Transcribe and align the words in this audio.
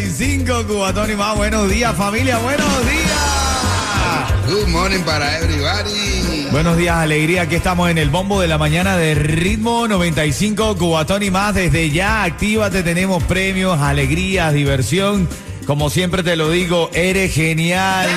95, 0.00 0.66
Cubatón 0.66 1.10
y 1.10 1.14
más. 1.14 1.36
Buenos 1.36 1.68
días, 1.68 1.94
familia. 1.94 2.38
Buenos 2.38 2.86
días. 2.86 4.48
Good 4.48 4.68
morning 4.68 5.00
para 5.00 5.38
everybody. 5.38 6.46
Buenos 6.50 6.78
días, 6.78 6.96
alegría. 6.96 7.42
Aquí 7.42 7.56
estamos 7.56 7.90
en 7.90 7.98
el 7.98 8.08
bombo 8.08 8.40
de 8.40 8.48
la 8.48 8.56
mañana 8.56 8.96
de 8.96 9.14
Ritmo 9.14 9.86
95, 9.88 10.76
Cubatón 10.78 11.22
y 11.22 11.30
más. 11.30 11.54
Desde 11.54 11.90
ya, 11.90 12.24
actívate. 12.24 12.82
Tenemos 12.82 13.22
premios, 13.24 13.78
alegrías, 13.78 14.54
diversión. 14.54 15.28
Como 15.66 15.90
siempre 15.90 16.22
te 16.22 16.34
lo 16.34 16.50
digo, 16.50 16.88
eres 16.94 17.34
genial. 17.34 18.08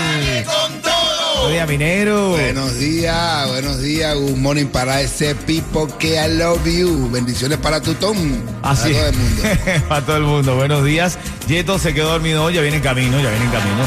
Buenos 1.44 1.56
días, 1.56 1.68
minero. 1.68 2.30
Buenos 2.30 2.80
días, 2.80 3.48
buenos 3.50 3.82
días. 3.82 4.16
Good 4.16 4.38
morning 4.38 4.68
para 4.68 5.02
ese 5.02 5.36
people 5.36 5.94
que 6.00 6.16
I 6.16 6.38
love 6.38 6.66
you. 6.66 7.10
Bendiciones 7.12 7.58
para 7.58 7.82
tu 7.82 7.94
Tom. 7.96 8.16
Así 8.62 8.94
Para 8.94 9.04
todo 9.04 9.10
el 9.10 9.18
mundo. 9.18 9.44
Para 9.90 10.06
todo 10.06 10.18
el 10.18 10.24
mundo. 10.24 10.56
Buenos 10.56 10.86
días. 10.86 11.20
Yeto 11.48 11.78
se 11.80 11.94
quedó 11.94 12.12
dormido 12.12 12.50
ya 12.50 12.62
viene 12.62 12.78
en 12.78 12.84
camino, 12.84 13.20
ya 13.20 13.30
viene 13.30 13.44
en 13.44 13.52
camino. 13.52 13.84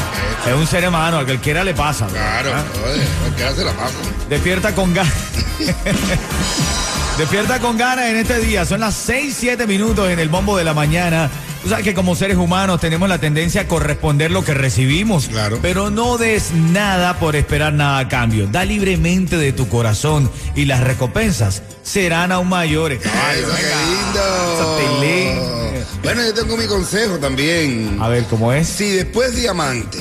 Es 0.47 0.53
un 0.53 0.67
ser 0.67 0.87
humano, 0.87 1.17
a 1.17 1.25
cualquiera 1.25 1.63
le 1.63 1.73
pasa. 1.73 2.05
¿no? 2.05 2.11
Claro, 2.11 2.51
¿Ah? 2.53 2.63
cualquiera 3.21 3.55
se 3.55 3.65
la 3.65 3.71
pasa. 3.71 3.95
Despierta 4.29 4.75
con 4.75 4.93
ganas. 4.93 5.13
Despierta 7.17 7.59
con 7.59 7.75
ganas 7.75 8.05
en 8.05 8.17
este 8.17 8.39
día. 8.39 8.65
Son 8.65 8.81
las 8.81 8.93
6, 8.93 9.35
7 9.35 9.65
minutos 9.65 10.07
en 10.11 10.19
el 10.19 10.29
bombo 10.29 10.55
de 10.57 10.63
la 10.63 10.75
mañana. 10.75 11.31
Tú 11.67 11.71
sabes 11.71 11.83
que 11.83 11.93
como 11.93 12.15
seres 12.15 12.37
humanos 12.37 12.79
tenemos 12.79 13.09
la 13.09 13.19
tendencia 13.19 13.59
a 13.59 13.67
corresponder 13.67 14.31
lo 14.31 14.45
que 14.45 14.53
recibimos. 14.53 15.27
Claro. 15.27 15.59
Pero 15.61 15.89
no 15.89 16.17
des 16.17 16.53
nada 16.53 17.19
por 17.19 17.35
esperar 17.35 17.73
nada 17.73 17.99
a 17.99 18.07
cambio. 18.07 18.47
Da 18.47 18.63
libremente 18.63 19.35
de 19.35 19.51
tu 19.51 19.67
corazón 19.67 20.31
y 20.55 20.63
las 20.63 20.79
recompensas 20.79 21.63
serán 21.83 22.31
aún 22.31 22.47
mayores. 22.47 23.01
Ay, 23.03 23.41
venga. 23.41 23.57
qué 24.77 25.01
lindo. 25.01 25.87
Bueno, 26.03 26.23
yo 26.23 26.33
tengo 26.33 26.55
mi 26.55 26.67
consejo 26.67 27.17
también. 27.17 27.97
A 27.99 28.07
ver, 28.07 28.23
¿cómo 28.29 28.53
es? 28.53 28.65
Si 28.65 28.89
después 28.89 29.35
de 29.35 29.49
amante 29.49 29.97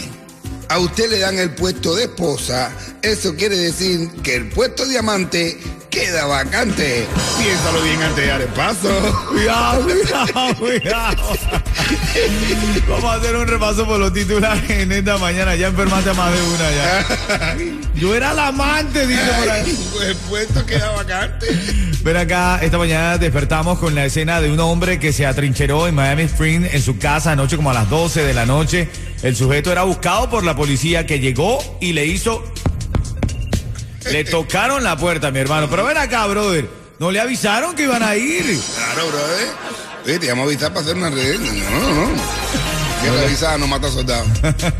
a 0.68 0.78
usted 0.78 1.10
le 1.10 1.18
dan 1.18 1.36
el 1.36 1.50
puesto 1.50 1.96
de 1.96 2.04
esposa, 2.04 2.70
eso 3.02 3.34
quiere 3.34 3.56
decir 3.56 4.08
que 4.22 4.36
el 4.36 4.50
puesto 4.50 4.86
de 4.86 4.98
amante 4.98 5.58
queda 5.96 6.26
vacante. 6.26 7.06
Piénsalo 7.38 7.80
bien 7.82 8.02
antes 8.02 8.16
de 8.16 8.26
dar 8.26 8.40
el 8.42 8.48
paso. 8.48 8.88
Cuidado, 9.28 9.82
cuidado, 9.82 10.54
cuidado. 10.56 11.36
Vamos 12.88 13.04
a 13.04 13.14
hacer 13.14 13.36
un 13.36 13.46
repaso 13.48 13.86
por 13.86 13.98
los 13.98 14.12
titulares 14.12 14.68
en 14.68 14.92
esta 14.92 15.16
mañana. 15.16 15.54
Ya 15.56 15.68
enfermaste 15.68 16.10
a 16.10 16.14
más 16.14 16.32
de 16.32 16.42
una 16.42 16.70
ya. 16.70 17.56
Yo 17.94 18.14
era 18.14 18.34
la 18.34 18.48
amante, 18.48 19.06
dice 19.06 19.22
por 19.38 19.50
ahí. 19.50 19.88
Pues 19.92 20.08
el 20.08 20.16
puesto 20.16 20.66
queda 20.66 20.90
vacante. 20.90 21.46
Ven 22.02 22.16
acá, 22.16 22.58
esta 22.62 22.76
mañana 22.76 23.16
despertamos 23.16 23.78
con 23.78 23.94
la 23.94 24.04
escena 24.04 24.40
de 24.40 24.50
un 24.50 24.60
hombre 24.60 24.98
que 24.98 25.12
se 25.12 25.24
atrincheró 25.24 25.88
en 25.88 25.94
Miami 25.94 26.24
Springs 26.24 26.74
en 26.74 26.82
su 26.82 26.98
casa 26.98 27.32
anoche 27.32 27.56
como 27.56 27.70
a 27.70 27.74
las 27.74 27.88
12 27.88 28.22
de 28.22 28.34
la 28.34 28.44
noche. 28.44 28.88
El 29.22 29.34
sujeto 29.34 29.72
era 29.72 29.84
buscado 29.84 30.28
por 30.28 30.44
la 30.44 30.54
policía 30.54 31.06
que 31.06 31.20
llegó 31.20 31.58
y 31.80 31.94
le 31.94 32.04
hizo... 32.04 32.44
Le 34.10 34.24
tocaron 34.24 34.82
la 34.82 34.96
puerta, 34.96 35.30
mi 35.30 35.38
hermano. 35.38 35.68
Pero 35.68 35.84
ven 35.84 35.96
acá, 35.96 36.26
brother. 36.26 36.68
¿No 36.98 37.10
le 37.10 37.20
avisaron 37.20 37.74
que 37.74 37.82
iban 37.82 38.02
a 38.02 38.16
ir? 38.16 38.44
Claro, 38.74 39.08
brother. 39.08 39.48
Oye, 40.04 40.18
te 40.18 40.26
llamo 40.26 40.42
a 40.42 40.46
avisar 40.46 40.68
para 40.72 40.80
hacer 40.80 40.96
una 40.96 41.10
red. 41.10 41.38
No, 41.38 41.80
no, 41.80 42.06
no. 42.06 42.22
Que 43.02 43.10
la 43.10 43.22
avisada 43.22 43.58
no 43.58 43.66
mata 43.66 43.90
soldados. 43.90 44.26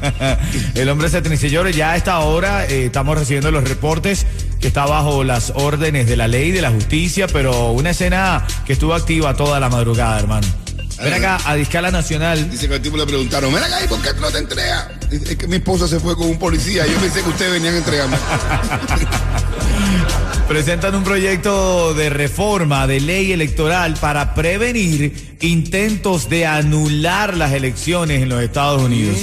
El 0.74 0.88
hombre 0.88 1.08
se 1.10 1.18
atrincheró. 1.18 1.68
Ya 1.68 1.92
a 1.92 1.96
esta 1.96 2.18
hora 2.20 2.64
eh, 2.66 2.86
estamos 2.86 3.18
recibiendo 3.18 3.50
los 3.50 3.68
reportes 3.68 4.26
que 4.60 4.68
está 4.68 4.86
bajo 4.86 5.24
las 5.24 5.52
órdenes 5.54 6.08
de 6.08 6.16
la 6.16 6.26
ley, 6.26 6.52
de 6.52 6.62
la 6.62 6.70
justicia, 6.70 7.26
pero 7.26 7.72
una 7.72 7.90
escena 7.90 8.46
que 8.64 8.72
estuvo 8.72 8.94
activa 8.94 9.34
toda 9.34 9.60
la 9.60 9.68
madrugada, 9.68 10.18
hermano. 10.18 10.46
Ven 11.02 11.12
acá, 11.12 11.38
a 11.44 11.54
Discala 11.54 11.90
Nacional. 11.90 12.50
Dice 12.50 12.68
que 12.68 12.74
al 12.74 12.82
tipo 12.82 12.96
le 12.96 13.04
preguntaron, 13.04 13.52
mira 13.52 13.66
acá, 13.66 13.84
¿y 13.84 13.88
por 13.88 14.00
qué 14.00 14.14
tú 14.14 14.20
no 14.22 14.30
te 14.30 14.38
entregas? 14.38 14.88
Es 15.10 15.36
que 15.36 15.46
mi 15.46 15.56
esposa 15.56 15.86
se 15.88 16.00
fue 16.00 16.16
con 16.16 16.28
un 16.28 16.38
policía. 16.38 16.86
Yo 16.86 16.98
pensé 16.98 17.22
que 17.22 17.28
ustedes 17.28 17.52
venían 17.52 17.74
a 17.74 17.78
entregarme. 17.78 18.16
Presentan 20.48 20.94
un 20.94 21.02
proyecto 21.02 21.92
de 21.94 22.08
reforma 22.08 22.86
de 22.86 23.00
ley 23.00 23.32
electoral 23.32 23.94
para 24.00 24.32
prevenir 24.32 25.36
intentos 25.40 26.28
de 26.28 26.46
anular 26.46 27.36
las 27.36 27.52
elecciones 27.52 28.22
en 28.22 28.28
los 28.28 28.40
Estados 28.40 28.80
Unidos. 28.80 29.16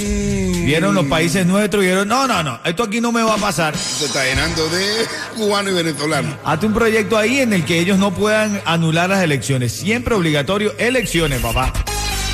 Vieron 0.66 0.94
los 0.94 1.06
países 1.06 1.46
nuestros 1.46 1.82
y 1.82 1.86
dijeron, 1.86 2.08
no, 2.08 2.26
no, 2.26 2.42
no, 2.42 2.60
esto 2.64 2.82
aquí 2.82 3.00
no 3.00 3.10
me 3.10 3.22
va 3.22 3.34
a 3.34 3.38
pasar. 3.38 3.76
Se 3.76 4.04
está 4.04 4.22
llenando 4.24 4.68
de 4.68 4.84
cubanos 5.36 5.72
y 5.72 5.74
venezolanos. 5.74 6.34
Hazte 6.44 6.66
un 6.66 6.74
proyecto 6.74 7.16
ahí 7.16 7.40
en 7.40 7.54
el 7.54 7.64
que 7.64 7.78
ellos 7.78 7.98
no 7.98 8.14
puedan 8.14 8.60
anular 8.66 9.08
las 9.08 9.22
elecciones. 9.22 9.72
Siempre 9.72 10.14
obligatorio 10.14 10.74
elecciones, 10.78 11.40
papá. 11.40 11.72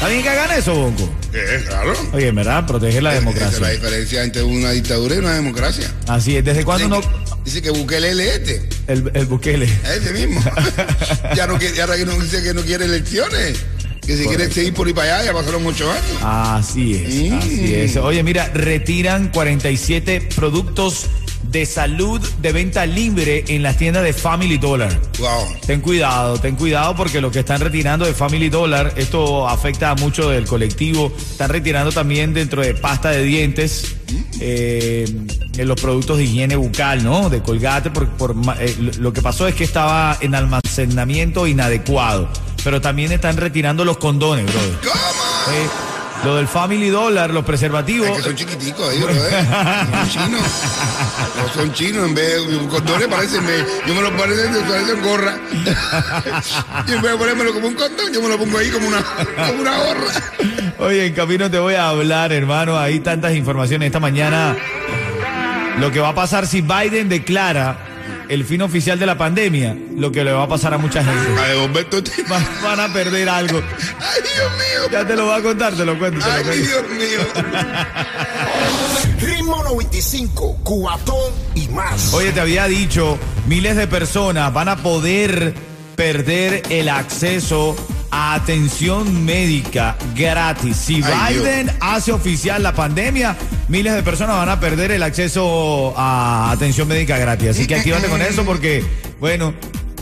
¿Está 0.00 0.08
bien 0.08 0.22
que 0.22 0.28
hagan 0.30 0.58
eso, 0.58 0.74
Bonco? 0.74 1.10
Eh, 1.34 1.62
claro. 1.68 1.92
Oye, 2.14 2.28
en 2.28 2.34
verdad, 2.34 2.66
protege 2.66 3.02
la 3.02 3.10
Esa 3.10 3.18
es 3.18 3.24
la 3.24 3.30
democracia. 3.32 3.68
diferencia 3.68 4.24
entre 4.24 4.42
una 4.42 4.70
dictadura 4.70 5.14
y 5.14 5.18
una 5.18 5.34
democracia. 5.34 5.92
Así 6.08 6.36
es. 6.36 6.44
¿Desde 6.44 6.64
cuándo 6.64 6.88
no? 6.88 7.00
Dice 7.44 7.60
que, 7.60 7.68
Bukele 7.70 8.10
es 8.10 8.16
este, 8.18 8.68
El, 8.86 9.10
el 9.12 9.26
Bukele. 9.26 9.68
ese 9.94 10.12
mismo. 10.14 10.42
ya 11.36 11.46
no 11.46 11.58
quiere, 11.58 11.78
ahora 11.82 11.96
que 11.98 12.06
no 12.06 12.18
dice 12.18 12.42
que 12.42 12.54
no 12.54 12.62
quiere 12.62 12.86
elecciones. 12.86 13.58
Que 14.00 14.16
si 14.16 14.24
quiere 14.24 14.50
seguir 14.50 14.72
por 14.72 14.86
ahí 14.86 14.94
para 14.94 15.16
allá, 15.18 15.26
ya 15.26 15.32
pasaron 15.34 15.64
ocho 15.66 15.90
años. 15.92 16.04
Así 16.22 16.94
es, 16.94 17.14
Mm. 17.32 17.38
así 17.38 17.74
es. 17.74 17.96
Oye, 17.98 18.22
mira, 18.22 18.48
retiran 18.54 19.28
47 19.28 20.28
productos 20.34 21.06
de 21.42 21.66
salud 21.66 22.20
de 22.40 22.52
venta 22.52 22.86
libre 22.86 23.44
en 23.48 23.62
las 23.62 23.76
tiendas 23.76 24.02
de 24.04 24.12
Family 24.12 24.58
Dollar. 24.58 24.96
Wow. 25.18 25.46
Ten 25.66 25.80
cuidado, 25.80 26.38
ten 26.38 26.54
cuidado 26.56 26.94
porque 26.94 27.20
lo 27.20 27.30
que 27.30 27.40
están 27.40 27.60
retirando 27.60 28.04
de 28.06 28.14
Family 28.14 28.48
Dollar, 28.50 28.92
esto 28.96 29.48
afecta 29.48 29.90
a 29.90 29.94
mucho 29.96 30.30
del 30.30 30.44
colectivo. 30.46 31.12
Están 31.18 31.50
retirando 31.50 31.90
también 31.92 32.34
dentro 32.34 32.62
de 32.62 32.74
pasta 32.74 33.10
de 33.10 33.24
dientes, 33.24 33.96
eh, 34.40 35.04
en 35.56 35.68
los 35.68 35.80
productos 35.80 36.18
de 36.18 36.24
higiene 36.24 36.56
bucal, 36.56 37.02
¿no? 37.02 37.28
De 37.30 37.42
colgate, 37.42 37.90
por, 37.90 38.08
por 38.10 38.34
eh, 38.58 38.76
lo- 38.78 38.92
lo 38.92 39.12
que 39.12 39.20
pasó 39.22 39.48
es 39.48 39.54
que 39.54 39.64
estaba 39.64 40.16
en 40.20 40.34
almacenamiento 40.34 41.46
inadecuado. 41.46 42.28
Pero 42.62 42.80
también 42.80 43.10
están 43.12 43.36
retirando 43.38 43.84
los 43.84 43.96
condones, 43.98 44.44
brother. 44.46 44.74
¿Cómo? 44.82 45.54
Eh, 45.56 45.68
lo 46.24 46.36
del 46.36 46.48
Family 46.48 46.88
Dollar, 46.88 47.30
los 47.30 47.44
preservativos. 47.44 48.08
Es 48.10 48.16
que 48.18 48.22
son 48.22 48.36
chiquiticos 48.36 48.88
ahí, 48.90 48.98
bro, 49.00 49.10
¿eh? 49.12 49.46
Son 49.90 50.08
chinos. 50.10 50.42
No 51.36 51.54
son 51.54 51.72
chinos, 51.72 52.08
en 52.08 52.14
vez 52.14 52.46
de 52.48 52.68
condones 52.68 53.08
parecen, 53.08 53.44
me- 53.44 53.64
yo 53.86 53.94
me 53.94 54.02
los 54.02 54.10
parecen, 54.12 54.52
parecen 54.68 55.02
gorra. 55.02 55.38
y 56.86 56.92
en 56.92 57.02
vez 57.02 57.12
de 57.12 57.18
ponérmelo 57.18 57.52
como 57.54 57.68
un 57.68 57.74
condón, 57.74 58.12
yo 58.12 58.20
me 58.22 58.28
lo 58.28 58.38
pongo 58.38 58.58
ahí 58.58 58.68
como 58.70 58.88
una, 58.88 59.02
como 59.46 59.60
una 59.62 59.76
gorra. 59.78 60.12
Oye, 60.78 61.06
en 61.06 61.14
camino 61.14 61.50
te 61.50 61.58
voy 61.58 61.74
a 61.74 61.88
hablar, 61.88 62.32
hermano. 62.32 62.78
Hay 62.78 63.00
tantas 63.00 63.34
informaciones 63.34 63.86
esta 63.86 64.00
mañana. 64.00 64.56
Lo 65.78 65.90
que 65.90 66.00
va 66.00 66.10
a 66.10 66.14
pasar 66.14 66.46
si 66.46 66.60
Biden 66.60 67.08
declara 67.08 67.78
el 68.30 68.44
fin 68.44 68.62
oficial 68.62 68.96
de 68.96 69.06
la 69.06 69.18
pandemia, 69.18 69.76
lo 69.96 70.12
que 70.12 70.22
le 70.22 70.32
va 70.32 70.44
a 70.44 70.48
pasar 70.48 70.72
a 70.72 70.78
mucha 70.78 71.02
gente. 71.02 71.32
Van 72.62 72.78
a 72.78 72.92
perder 72.92 73.28
algo. 73.28 73.58
Ay, 73.58 74.22
Dios 74.22 74.52
mío. 74.52 74.88
Ya 74.92 75.04
te 75.04 75.16
lo 75.16 75.26
voy 75.26 75.40
a 75.40 75.42
contar, 75.42 75.74
te 75.74 75.84
lo 75.84 75.98
cuento. 75.98 76.20
te 76.20 76.26
lo 76.26 76.32
Ay, 76.36 76.44
cuento. 76.44 76.64
Dios 76.64 76.82
mío. 76.90 77.20
Ritmo 79.20 79.64
95, 79.64 80.58
cuatón 80.62 81.32
y 81.56 81.66
más. 81.68 82.14
Oye, 82.14 82.30
te 82.30 82.40
había 82.40 82.66
dicho, 82.68 83.18
miles 83.48 83.74
de 83.74 83.88
personas 83.88 84.54
van 84.54 84.68
a 84.68 84.76
poder 84.76 85.52
perder 85.96 86.62
el 86.70 86.88
acceso 86.88 87.74
atención 88.10 89.24
médica 89.24 89.96
gratis. 90.14 90.76
Si 90.76 91.02
Ay, 91.04 91.34
Dios. 91.34 91.44
Biden 91.44 91.72
hace 91.80 92.12
oficial 92.12 92.62
la 92.62 92.74
pandemia, 92.74 93.36
miles 93.68 93.94
de 93.94 94.02
personas 94.02 94.36
van 94.36 94.48
a 94.48 94.60
perder 94.60 94.92
el 94.92 95.02
acceso 95.02 95.94
a 95.96 96.50
atención 96.50 96.88
médica 96.88 97.18
gratis. 97.18 97.50
Así 97.50 97.66
que 97.66 97.76
actívate 97.76 98.08
con 98.08 98.20
eso 98.22 98.44
porque, 98.44 98.84
bueno, 99.20 99.54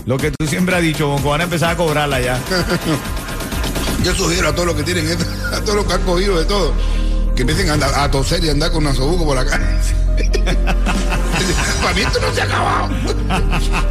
lo 0.07 0.17
que 0.17 0.31
tú 0.31 0.47
siempre 0.47 0.75
has 0.75 0.83
dicho, 0.83 1.09
Bonco, 1.09 1.31
van 1.31 1.43
a 1.43 1.45
empezar 1.45 1.73
a 1.73 1.77
cobrarla 1.77 2.21
ya. 2.21 2.41
Yo 4.05 4.15
sugiero 4.15 4.49
a 4.49 4.53
todos 4.55 4.69
los 4.69 4.77
que 4.77 4.85
tienen 4.85 5.07
esto, 5.07 5.25
a 5.53 5.61
todos 5.61 5.77
los 5.77 5.87
que 5.87 5.93
han 5.93 6.03
cogido 6.03 6.39
de 6.39 6.45
todo, 6.45 6.73
que 7.35 7.43
empiecen 7.43 7.71
a, 7.71 7.75
andar, 7.75 7.95
a 7.95 8.11
toser 8.11 8.43
y 8.45 8.49
andar 8.49 8.73
con 8.73 8.85
nasobuco 8.85 9.25
por 9.25 9.37
la 9.37 9.45
calle. 9.45 9.65
para 11.83 11.95
mí 11.95 12.01
esto 12.03 12.21
no 12.21 12.35
se 12.35 12.41
ha 12.41 12.45
acabado. 12.45 12.89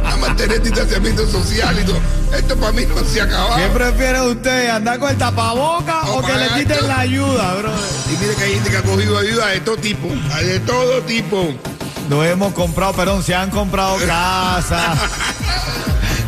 A 0.06 0.16
mantener 0.16 0.62
distanciamiento 0.62 1.26
social 1.30 1.78
y 1.80 1.84
todo. 1.84 1.98
Esto 2.36 2.56
para 2.56 2.72
mí 2.72 2.84
no 2.86 3.04
se 3.04 3.20
ha 3.20 3.24
acabado. 3.24 3.56
¿Qué 3.56 3.66
prefiere 3.68 4.20
usted? 4.22 4.68
¿Andar 4.70 4.98
con 4.98 5.10
el 5.10 5.16
tapaboca 5.16 6.02
o, 6.10 6.18
O 6.18 6.22
que 6.22 6.32
le 6.34 6.48
quiten 6.48 6.72
esto. 6.72 6.86
la 6.86 6.98
ayuda, 7.00 7.54
bro? 7.54 7.70
Y 8.12 8.16
mire 8.22 8.34
que 8.34 8.44
hay 8.44 8.54
gente 8.54 8.70
que 8.70 8.76
ha 8.76 8.82
cogido 8.82 9.18
ayuda 9.18 9.46
de 9.48 9.60
todo 9.60 9.76
tipo. 9.76 10.08
De 10.42 10.60
todo 10.60 11.00
tipo. 11.02 11.54
Nos 12.08 12.26
hemos 12.26 12.52
comprado, 12.54 12.92
perdón, 12.94 13.22
se 13.22 13.34
han 13.34 13.50
comprado 13.50 13.96
casas. 14.06 14.98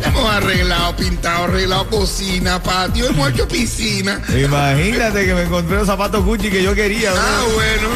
Hemos 0.03 0.25
arreglado, 0.29 0.95
pintado, 0.95 1.43
arreglado 1.45 1.89
cocina, 1.89 2.61
patio, 2.61 3.07
hemos 3.07 3.29
hecho 3.31 3.47
piscina. 3.47 4.21
Imagínate 4.29 5.25
que 5.25 5.33
me 5.33 5.43
encontré 5.43 5.77
los 5.77 5.87
zapatos 5.87 6.23
Gucci 6.25 6.49
que 6.49 6.63
yo 6.63 6.73
quería, 6.73 7.11
bro. 7.11 7.21
Ah, 7.23 7.43
bueno. 7.53 7.87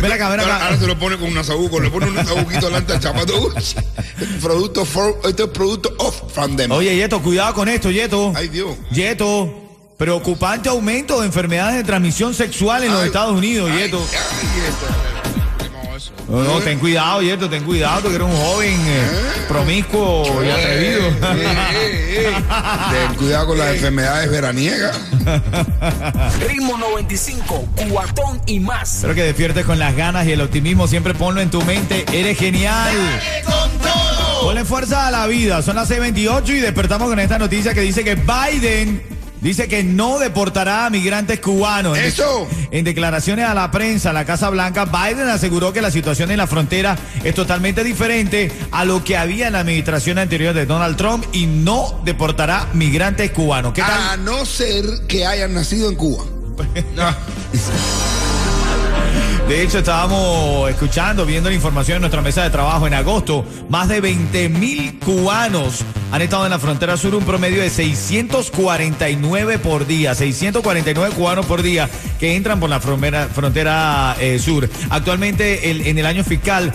Ven 0.00 0.12
acá, 0.12 0.28
ven 0.30 0.40
acá. 0.40 0.64
ahora 0.64 0.76
se 0.78 0.86
lo 0.86 0.98
pone 0.98 1.16
con 1.16 1.28
un 1.30 1.38
asabuco, 1.38 1.80
le 1.80 1.90
pone 1.90 2.06
un 2.06 2.18
asabuquito 2.18 2.66
delante 2.66 2.92
al 2.92 3.02
zapato. 3.02 3.40
Gucci. 3.40 3.76
producto 4.42 4.84
for, 4.84 5.18
este 5.24 5.44
es 5.44 5.48
producto 5.50 5.92
off 5.98 6.22
from 6.32 6.56
them. 6.56 6.70
Oye, 6.72 6.94
Yeto, 6.96 7.20
cuidado 7.22 7.54
con 7.54 7.68
esto, 7.68 7.90
Yeto. 7.90 8.32
Ay, 8.36 8.48
Dios. 8.48 8.76
Yeto, 8.90 9.50
preocupante 9.96 10.68
aumento 10.68 11.20
de 11.20 11.26
enfermedades 11.26 11.76
de 11.76 11.84
transmisión 11.84 12.34
sexual 12.34 12.84
en 12.84 12.92
los 12.92 13.04
Estados 13.04 13.36
Unidos, 13.36 13.70
ay, 13.72 13.84
Yeto. 13.84 13.98
ay, 13.98 14.48
Yeto. 14.56 14.86
¿Cómo 14.90 15.19
eso? 16.18 16.30
No, 16.30 16.44
no, 16.44 16.60
ten 16.60 16.78
cuidado, 16.78 17.22
Yeto, 17.22 17.50
ten 17.50 17.64
cuidado, 17.64 18.02
tú 18.02 18.08
que 18.08 18.14
eres 18.14 18.28
un 18.28 18.36
joven 18.36 18.80
eh, 18.86 19.30
promiscuo 19.48 20.44
y 20.44 20.50
atrevido. 20.50 21.08
Eh, 21.08 21.16
eh, 21.42 22.26
eh. 22.26 22.32
Ten 22.92 23.16
cuidado 23.16 23.48
con 23.48 23.58
las 23.58 23.68
enfermedades 23.74 24.30
veraniegas. 24.30 25.00
Ritmo 26.48 26.78
95, 26.78 27.68
cuatón 27.90 28.40
y 28.46 28.60
más. 28.60 28.96
Espero 28.96 29.14
que 29.14 29.24
despiertes 29.24 29.64
con 29.64 29.78
las 29.78 29.96
ganas 29.96 30.26
y 30.26 30.32
el 30.32 30.40
optimismo. 30.40 30.86
Siempre 30.86 31.14
ponlo 31.14 31.40
en 31.40 31.50
tu 31.50 31.62
mente. 31.62 32.04
Eres 32.12 32.38
genial. 32.38 32.94
Ponle 34.40 34.64
fuerza 34.64 35.08
a 35.08 35.10
la 35.10 35.26
vida. 35.26 35.62
Son 35.62 35.76
las 35.76 35.90
6:28 35.90 36.48
y 36.50 36.60
despertamos 36.60 37.08
con 37.08 37.18
esta 37.18 37.38
noticia 37.38 37.74
que 37.74 37.80
dice 37.80 38.04
que 38.04 38.14
Biden 38.14 39.02
dice 39.40 39.68
que 39.68 39.82
no 39.82 40.18
deportará 40.18 40.86
a 40.86 40.90
migrantes 40.90 41.40
cubanos. 41.40 41.98
Eso. 41.98 42.48
En 42.70 42.84
declaraciones 42.84 43.46
a 43.46 43.54
la 43.54 43.70
prensa, 43.70 44.12
la 44.12 44.24
Casa 44.24 44.50
Blanca, 44.50 44.84
Biden 44.84 45.28
aseguró 45.28 45.72
que 45.72 45.80
la 45.82 45.90
situación 45.90 46.30
en 46.30 46.38
la 46.38 46.46
frontera 46.46 46.96
es 47.24 47.34
totalmente 47.34 47.84
diferente 47.84 48.52
a 48.70 48.84
lo 48.84 49.04
que 49.04 49.16
había 49.16 49.46
en 49.46 49.54
la 49.54 49.60
administración 49.60 50.18
anterior 50.18 50.54
de 50.54 50.66
Donald 50.66 50.96
Trump 50.96 51.24
y 51.32 51.46
no 51.46 52.00
deportará 52.04 52.68
migrantes 52.74 53.30
cubanos. 53.30 53.72
¿Qué 53.72 53.82
tal? 53.82 54.00
A 54.10 54.16
no 54.16 54.44
ser 54.44 54.84
que 55.08 55.26
hayan 55.26 55.54
nacido 55.54 55.88
en 55.88 55.96
Cuba. 55.96 56.24
De 59.48 59.62
hecho, 59.62 59.78
estábamos 59.78 60.70
escuchando, 60.70 61.26
viendo 61.26 61.48
la 61.48 61.56
información 61.56 61.96
en 61.96 62.02
nuestra 62.02 62.22
mesa 62.22 62.44
de 62.44 62.50
trabajo 62.50 62.86
en 62.86 62.94
agosto. 62.94 63.44
Más 63.68 63.88
de 63.88 64.00
20 64.00 64.48
mil 64.48 65.00
cubanos 65.00 65.84
han 66.12 66.22
estado 66.22 66.44
en 66.44 66.50
la 66.50 66.58
frontera 66.58 66.96
sur, 66.96 67.14
un 67.14 67.24
promedio 67.24 67.62
de 67.62 67.70
649 67.70 69.58
por 69.58 69.86
día. 69.86 70.14
649 70.14 71.14
cubanos 71.14 71.46
por 71.46 71.62
día 71.62 71.88
que 72.18 72.34
entran 72.36 72.58
por 72.60 72.68
la 72.70 72.80
frontera, 72.80 73.28
frontera 73.32 74.16
eh, 74.20 74.38
sur. 74.38 74.68
Actualmente, 74.90 75.70
el- 75.70 75.86
en 75.86 75.98
el 75.98 76.06
año 76.06 76.24
fiscal, 76.24 76.72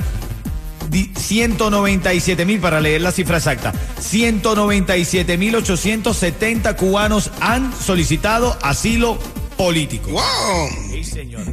di- 0.90 1.12
197 1.16 2.46
mil, 2.46 2.60
para 2.60 2.80
leer 2.82 3.02
la 3.02 3.12
cifra 3.12 3.38
exacta, 3.38 3.74
197 4.00 5.38
mil 5.38 5.56
870 5.56 6.76
cubanos 6.76 7.32
han 7.42 7.74
solicitado 7.78 8.58
asilo 8.62 9.18
político. 9.58 10.12
¡Wow! 10.12 10.24
Sí, 10.92 11.04
señor. 11.04 11.46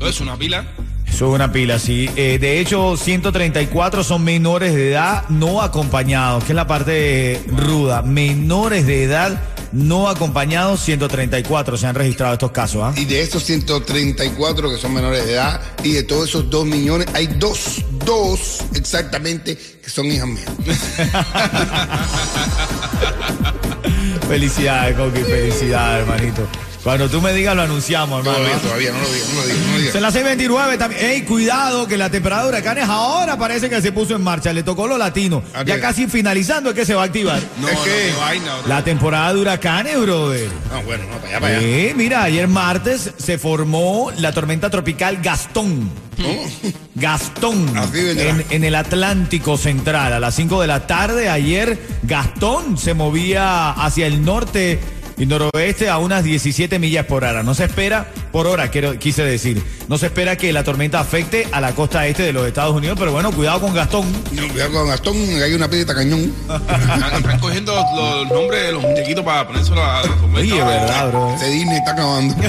Es 0.00 0.20
una 0.20 0.36
pila. 0.36 0.66
Eso 1.14 1.28
es 1.28 1.34
una 1.36 1.52
pila, 1.52 1.78
sí. 1.78 2.10
Eh, 2.16 2.38
de 2.40 2.58
hecho, 2.58 2.96
134 2.96 4.02
son 4.02 4.24
menores 4.24 4.74
de 4.74 4.90
edad 4.90 5.28
no 5.28 5.62
acompañados, 5.62 6.42
que 6.42 6.50
es 6.50 6.56
la 6.56 6.66
parte 6.66 7.40
ruda. 7.46 8.02
Menores 8.02 8.84
de 8.84 9.04
edad 9.04 9.40
no 9.70 10.08
acompañados, 10.08 10.80
134 10.80 11.76
se 11.76 11.86
han 11.86 11.94
registrado 11.94 12.32
estos 12.32 12.50
casos. 12.50 12.82
¿ah? 12.82 12.92
Y 12.96 13.04
de 13.04 13.22
esos 13.22 13.44
134 13.44 14.70
que 14.70 14.76
son 14.76 14.92
menores 14.92 15.24
de 15.24 15.34
edad, 15.34 15.60
y 15.84 15.92
de 15.92 16.02
todos 16.02 16.30
esos 16.30 16.50
2 16.50 16.66
millones, 16.66 17.06
hay 17.14 17.28
dos, 17.28 17.84
dos 18.04 18.64
exactamente 18.74 19.56
que 19.56 19.90
son 19.90 20.06
hijas 20.06 20.26
mías. 20.26 20.50
Felicidades, 24.26 24.96
Coqui, 24.96 25.20
felicidades, 25.20 26.08
hermanito. 26.08 26.48
Cuando 26.84 27.08
tú 27.08 27.20
me 27.22 27.32
digas, 27.32 27.56
lo 27.56 27.62
anunciamos, 27.62 28.18
hermano. 28.18 28.36
Todavía, 28.38 28.58
todavía, 28.60 28.92
no 28.92 28.98
lo 29.00 29.08
digas, 29.10 29.28
no 29.30 29.40
lo 29.40 29.46
digas, 29.46 29.58
no 29.66 29.72
lo 29.72 29.78
digas. 29.78 29.92
Son 29.94 30.02
las 30.02 30.12
629 30.12 30.76
también. 30.78 31.02
¡Ey, 31.04 31.22
cuidado! 31.22 31.88
Que 31.88 31.96
la 31.96 32.10
temporada 32.10 32.42
de 32.42 32.48
huracanes 32.50 32.84
ahora 32.88 33.38
parece 33.38 33.70
que 33.70 33.80
se 33.80 33.90
puso 33.90 34.14
en 34.14 34.22
marcha. 34.22 34.52
Le 34.52 34.62
tocó 34.62 34.86
lo 34.86 34.98
latino. 34.98 35.42
¿A 35.54 35.62
Ya 35.64 35.80
casi 35.80 36.06
finalizando 36.08 36.70
es 36.70 36.76
que 36.76 36.84
se 36.84 36.94
va 36.94 37.02
a 37.02 37.04
activar. 37.06 37.40
No, 37.58 37.68
Es 37.68 37.74
no, 37.78 37.84
que- 37.84 37.90
qué 37.90 38.12
vaina. 38.20 38.56
La 38.66 38.84
temporada 38.84 39.32
de 39.32 39.40
huracanes, 39.40 39.98
brother. 39.98 40.48
No, 40.70 40.82
bueno, 40.82 41.04
no, 41.10 41.16
para 41.16 41.28
allá, 41.28 41.40
para 41.40 41.56
allá. 41.56 41.66
Eh, 41.66 41.94
mira, 41.96 42.22
ayer 42.22 42.48
martes 42.48 43.10
se 43.16 43.38
formó 43.38 44.12
la 44.18 44.32
tormenta 44.32 44.68
tropical 44.68 45.18
Gastón. 45.22 45.88
Gastón 46.94 47.76
Así 47.76 48.02
vendrá. 48.04 48.28
en, 48.28 48.44
en 48.50 48.64
el 48.64 48.74
Atlántico 48.74 49.56
Central. 49.58 50.12
A 50.12 50.20
las 50.20 50.34
5 50.34 50.60
de 50.60 50.66
la 50.66 50.86
tarde 50.86 51.28
ayer 51.28 51.78
Gastón 52.02 52.78
se 52.78 52.94
movía 52.94 53.70
hacia 53.70 54.06
el 54.06 54.24
norte 54.24 54.78
y 55.16 55.26
noroeste 55.26 55.88
a 55.88 55.98
unas 55.98 56.24
17 56.24 56.78
millas 56.78 57.06
por 57.06 57.24
hora. 57.24 57.42
No 57.42 57.54
se 57.54 57.64
espera, 57.64 58.06
por 58.32 58.46
hora 58.46 58.70
quiero, 58.70 58.98
quise 58.98 59.24
decir, 59.24 59.62
no 59.88 59.98
se 59.98 60.06
espera 60.06 60.36
que 60.36 60.52
la 60.52 60.64
tormenta 60.64 61.00
afecte 61.00 61.46
a 61.52 61.60
la 61.60 61.72
costa 61.74 62.06
este 62.06 62.22
de 62.24 62.32
los 62.32 62.46
Estados 62.46 62.74
Unidos, 62.74 62.96
pero 62.98 63.12
bueno, 63.12 63.32
cuidado 63.32 63.60
con 63.60 63.74
Gastón. 63.74 64.10
No, 64.32 64.48
cuidado 64.48 64.72
con 64.72 64.88
Gastón, 64.88 65.16
hay 65.16 65.54
una 65.54 65.68
piedra 65.68 65.94
cañón. 65.94 66.32
Están, 66.48 67.14
están 67.14 67.38
cogiendo 67.38 67.74
los, 67.74 68.28
nombres 68.28 68.66
de 68.66 68.72
los 68.72 68.82
muñequitos 68.82 69.24
para 69.24 69.46
ponérselo 69.46 69.82
a 69.82 70.02
la 70.02 70.14
Oye, 70.34 70.62
verdad, 70.62 71.08
bro. 71.10 71.34
Ese 71.34 71.46
Disney 71.46 71.78
está 71.78 71.92
acabando. 71.92 72.34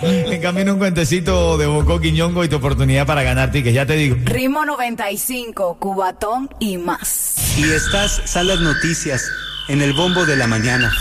En 0.00 0.40
camino 0.40 0.74
un 0.74 0.78
cuentecito 0.78 1.58
de 1.58 1.66
Bocó 1.66 2.00
Quiñongo 2.00 2.44
y 2.44 2.48
tu 2.48 2.56
oportunidad 2.56 3.06
para 3.06 3.22
ganar 3.22 3.50
tickets, 3.50 3.74
ya 3.74 3.84
te 3.84 3.94
digo. 3.94 4.16
Ritmo 4.24 4.64
95, 4.64 5.76
Cubatón 5.78 6.48
y 6.60 6.78
más. 6.78 7.58
Y 7.58 7.64
estas 7.64 8.22
son 8.24 8.46
las 8.46 8.60
noticias 8.60 9.24
en 9.68 9.82
el 9.82 9.92
bombo 9.92 10.26
de 10.26 10.36
la 10.36 10.46
mañana. 10.46 10.92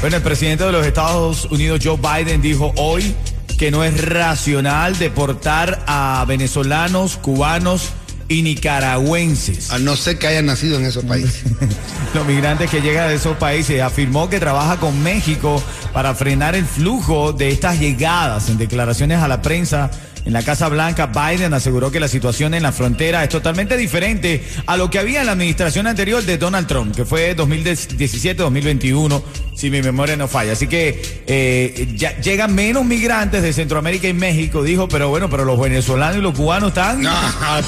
Bueno, 0.00 0.16
el 0.16 0.22
presidente 0.22 0.64
de 0.64 0.72
los 0.72 0.86
Estados 0.86 1.46
Unidos, 1.46 1.80
Joe 1.82 1.98
Biden, 1.98 2.42
dijo 2.42 2.72
hoy 2.76 3.14
que 3.58 3.70
no 3.70 3.84
es 3.84 4.04
racional 4.04 4.98
deportar 4.98 5.82
a 5.86 6.24
venezolanos, 6.26 7.16
cubanos 7.16 7.90
y 8.28 8.42
nicaragüenses. 8.42 9.70
A 9.70 9.78
no 9.78 9.96
ser 9.96 10.18
que 10.18 10.26
hayan 10.26 10.46
nacido 10.46 10.78
en 10.78 10.84
esos 10.84 11.04
países. 11.04 11.44
Los 12.14 12.26
migrantes 12.26 12.70
que 12.70 12.80
llegan 12.80 13.08
de 13.08 13.14
esos 13.14 13.36
países 13.36 13.80
afirmó 13.80 14.28
que 14.28 14.40
trabaja 14.40 14.78
con 14.78 15.02
México 15.02 15.62
para 15.92 16.14
frenar 16.14 16.54
el 16.54 16.64
flujo 16.64 17.32
de 17.32 17.50
estas 17.50 17.78
llegadas. 17.78 18.48
En 18.48 18.58
declaraciones 18.58 19.18
a 19.20 19.28
la 19.28 19.42
prensa 19.42 19.90
en 20.26 20.32
la 20.32 20.42
Casa 20.42 20.68
Blanca, 20.68 21.06
Biden 21.06 21.54
aseguró 21.54 21.92
que 21.92 22.00
la 22.00 22.08
situación 22.08 22.52
en 22.54 22.64
la 22.64 22.72
frontera 22.72 23.22
es 23.22 23.28
totalmente 23.28 23.76
diferente 23.76 24.44
a 24.66 24.76
lo 24.76 24.90
que 24.90 24.98
había 24.98 25.20
en 25.20 25.26
la 25.26 25.32
administración 25.32 25.86
anterior 25.86 26.22
de 26.24 26.36
Donald 26.36 26.66
Trump, 26.66 26.94
que 26.94 27.04
fue 27.04 27.36
2017-2021, 27.36 29.22
si 29.54 29.70
mi 29.70 29.80
memoria 29.82 30.16
no 30.16 30.26
falla. 30.26 30.52
Así 30.52 30.66
que 30.66 31.22
eh, 31.28 31.96
llegan 32.22 32.54
menos 32.56 32.84
migrantes 32.84 33.40
de 33.42 33.52
Centroamérica 33.52 34.08
y 34.08 34.14
México, 34.14 34.64
dijo, 34.64 34.88
pero 34.88 35.08
bueno, 35.08 35.30
pero 35.30 35.44
los 35.44 35.60
venezolanos 35.60 36.18
y 36.18 36.20
los 36.20 36.34
cubanos 36.34 36.68
están... 36.70 37.06
Ah. 37.48 37.60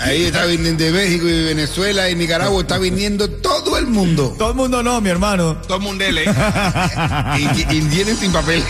Ahí 0.00 0.24
está 0.24 0.46
viniendo 0.46 0.84
de 0.84 0.90
México 0.92 1.28
y 1.28 1.44
Venezuela 1.44 2.10
y 2.10 2.14
Nicaragua, 2.14 2.60
está 2.62 2.78
viniendo 2.78 3.28
todo 3.28 3.78
el 3.78 3.86
mundo. 3.86 4.34
Todo 4.38 4.50
el 4.50 4.56
mundo 4.56 4.82
no, 4.82 5.00
mi 5.00 5.10
hermano. 5.10 5.56
Todo 5.66 5.76
el 5.76 5.82
mundo. 5.82 6.04
Y, 6.10 7.76
y 7.76 7.80
vienen 7.82 8.16
sin 8.16 8.32
papel. 8.32 8.62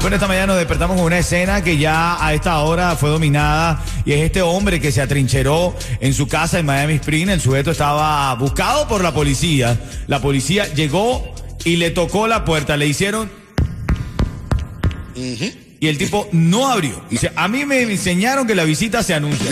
Bueno, 0.00 0.16
esta 0.16 0.26
mañana 0.26 0.48
nos 0.48 0.56
despertamos 0.56 0.96
con 0.96 1.06
una 1.06 1.18
escena 1.18 1.62
que 1.62 1.78
ya 1.78 2.24
a 2.24 2.34
esta 2.34 2.58
hora 2.60 2.96
fue 2.96 3.10
dominada 3.10 3.82
y 4.04 4.12
es 4.12 4.20
este 4.20 4.42
hombre 4.42 4.80
que 4.80 4.92
se 4.92 5.00
atrincheró 5.00 5.74
en 6.00 6.12
su 6.12 6.26
casa 6.26 6.58
en 6.58 6.66
Miami 6.66 6.94
Spring. 6.94 7.28
El 7.28 7.40
sujeto 7.40 7.70
estaba 7.70 8.34
buscado 8.34 8.88
por 8.88 9.02
la 9.02 9.12
policía. 9.12 9.78
La 10.06 10.20
policía 10.20 10.72
llegó 10.74 11.34
y 11.64 11.76
le 11.76 11.90
tocó 11.90 12.26
la 12.26 12.44
puerta. 12.44 12.76
Le 12.76 12.86
hicieron... 12.86 13.30
Y 15.82 15.88
el 15.88 15.96
tipo 15.96 16.28
no 16.32 16.68
abrió. 16.68 17.02
Dice, 17.08 17.32
a 17.34 17.48
mí 17.48 17.64
me 17.64 17.80
enseñaron 17.80 18.46
que 18.46 18.54
la 18.54 18.64
visita 18.64 19.02
se 19.02 19.14
anuncia. 19.14 19.50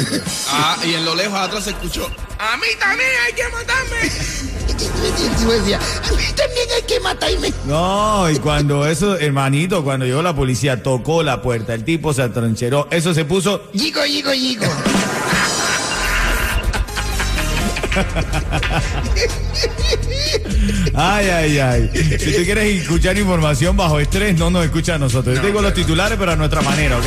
Ah, 0.50 0.76
y 0.84 0.92
en 0.92 1.06
lo 1.06 1.14
lejos 1.14 1.38
atrás 1.38 1.64
se 1.64 1.70
escuchó. 1.70 2.06
A 2.38 2.54
mí 2.58 2.66
también 2.78 3.08
hay 3.26 3.32
que 3.32 3.48
matarme. 3.48 3.96
A 4.78 6.12
mí 6.12 6.24
también 6.36 6.68
hay 6.76 6.82
que 6.86 7.00
matarme. 7.00 7.50
No, 7.64 8.30
y 8.30 8.38
cuando 8.40 8.86
eso, 8.86 9.18
hermanito, 9.18 9.82
cuando 9.82 10.04
llegó 10.04 10.20
la 10.20 10.36
policía, 10.36 10.82
tocó 10.82 11.22
la 11.22 11.40
puerta, 11.40 11.72
el 11.72 11.84
tipo 11.84 12.12
se 12.12 12.20
atrincheró, 12.22 12.88
eso 12.90 13.14
se 13.14 13.24
puso 13.24 13.70
Yigo, 13.72 14.04
yigo, 14.04 14.34
yigo. 14.34 14.66
Ay, 21.00 21.28
ay, 21.28 21.58
ay. 21.60 21.90
Si 22.18 22.32
tú 22.32 22.42
quieres 22.42 22.82
escuchar 22.82 23.16
información 23.16 23.76
bajo 23.76 24.00
estrés, 24.00 24.36
no 24.36 24.50
nos 24.50 24.64
escucha 24.64 24.96
a 24.96 24.98
nosotros. 24.98 25.36
Yo 25.36 25.40
te 25.40 25.46
digo 25.46 25.62
los 25.62 25.72
titulares, 25.72 26.18
pero 26.18 26.32
a 26.32 26.36
nuestra 26.36 26.60
manera, 26.60 26.98
¿ok? 26.98 27.04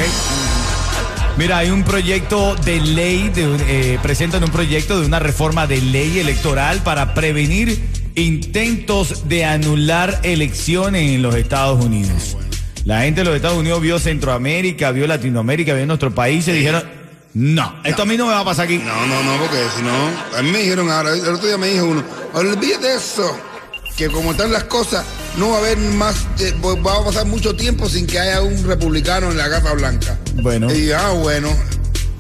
Mira, 1.38 1.58
hay 1.58 1.72
un 1.72 1.84
proyecto 1.84 2.56
de 2.56 2.80
ley, 2.80 3.28
de, 3.30 3.58
eh, 3.68 4.00
presentan 4.02 4.46
un 4.46 4.50
proyecto 4.50 4.98
de 4.98 5.06
una 5.06 5.20
reforma 5.20 5.68
de 5.68 5.82
ley 5.82 6.20
electoral 6.20 6.82
para 6.84 7.14
prevenir 7.14 7.84
intentos 8.16 9.28
de 9.28 9.44
anular 9.44 10.22
elecciones 10.24 11.12
en 11.12 11.22
los 11.22 11.36
Estados 11.36 11.84
Unidos. 11.84 12.38
La 12.86 13.02
gente 13.02 13.22
de 13.22 13.26
los 13.26 13.36
Estados 13.36 13.58
Unidos 13.58 13.82
vio 13.82 14.00
Centroamérica, 14.00 14.92
vio 14.92 15.06
Latinoamérica, 15.06 15.74
vio 15.74 15.86
nuestro 15.86 16.16
país 16.16 16.48
y 16.48 16.54
dijeron, 16.54 16.84
no, 17.34 17.76
esto 17.84 18.04
a 18.04 18.06
mí 18.06 18.16
no 18.16 18.28
me 18.28 18.32
va 18.32 18.40
a 18.40 18.46
pasar 18.46 18.66
aquí. 18.66 18.78
No, 18.78 19.06
no, 19.06 19.22
no, 19.24 19.38
porque 19.38 19.58
si 19.76 19.84
no, 19.84 20.38
a 20.38 20.42
mí 20.42 20.50
me 20.50 20.60
dijeron 20.60 20.90
ahora, 20.90 21.14
el 21.14 21.28
otro 21.28 21.46
día 21.46 21.58
me 21.58 21.68
dijo 21.68 21.86
uno, 21.86 22.04
olvídate 22.34 22.96
eso, 22.96 23.38
que 23.98 24.08
como 24.10 24.32
están 24.32 24.52
las 24.52 24.64
cosas, 24.66 25.06
no 25.38 25.50
va 25.50 25.58
a 25.58 25.60
haber 25.60 25.78
más, 25.78 26.16
eh, 26.40 26.54
va 26.64 26.96
a 26.98 27.06
pasar 27.06 27.26
mucho 27.26 27.56
tiempo 27.56 27.88
sin 27.90 28.08
que 28.08 28.20
haya 28.20 28.42
un 28.42 28.64
republicano 28.66 29.32
en 29.32 29.38
la 29.38 29.50
Casa 29.50 29.74
Blanca. 29.74 30.18
Bueno. 30.36 30.74
Y 30.74 30.92
ah, 30.92 31.10
bueno, 31.10 31.50